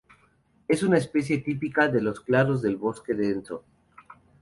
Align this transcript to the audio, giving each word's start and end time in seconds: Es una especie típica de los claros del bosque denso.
Es 0.67 0.81
una 0.81 0.97
especie 0.97 1.37
típica 1.41 1.87
de 1.87 2.01
los 2.01 2.21
claros 2.21 2.63
del 2.63 2.75
bosque 2.75 3.13
denso. 3.13 3.63